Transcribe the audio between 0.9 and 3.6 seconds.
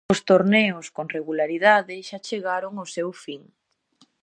con regularidade xa chegaron ao seu fin.